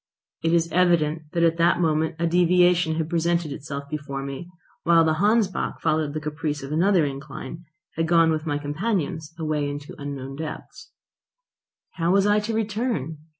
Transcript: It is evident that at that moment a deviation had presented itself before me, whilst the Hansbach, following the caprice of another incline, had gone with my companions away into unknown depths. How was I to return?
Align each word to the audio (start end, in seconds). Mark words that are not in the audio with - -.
It 0.43 0.51
is 0.51 0.67
evident 0.71 1.31
that 1.33 1.43
at 1.43 1.57
that 1.57 1.79
moment 1.79 2.15
a 2.17 2.25
deviation 2.25 2.95
had 2.95 3.07
presented 3.07 3.51
itself 3.51 3.83
before 3.87 4.23
me, 4.23 4.49
whilst 4.83 5.05
the 5.05 5.23
Hansbach, 5.23 5.79
following 5.79 6.13
the 6.13 6.19
caprice 6.19 6.63
of 6.63 6.71
another 6.71 7.05
incline, 7.05 7.65
had 7.97 8.07
gone 8.07 8.31
with 8.31 8.47
my 8.47 8.57
companions 8.57 9.31
away 9.37 9.69
into 9.69 9.93
unknown 10.01 10.37
depths. 10.37 10.89
How 11.97 12.09
was 12.11 12.25
I 12.25 12.39
to 12.39 12.55
return? 12.55 13.19